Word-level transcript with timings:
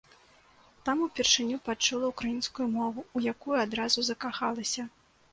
Там 0.87 1.01
упершыню 1.07 1.57
пачула 1.67 2.09
ўкраінскую 2.11 2.67
мову, 2.77 3.03
у 3.19 3.23
якую 3.33 3.55
адразу 3.65 3.99
закахалася. 4.09 4.87